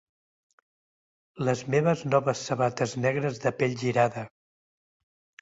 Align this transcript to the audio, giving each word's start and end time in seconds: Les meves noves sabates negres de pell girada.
Les 1.47 1.61
meves 1.73 2.01
noves 2.13 2.41
sabates 2.49 2.97
negres 3.05 3.39
de 3.45 3.53
pell 3.61 3.79
girada. 3.85 4.27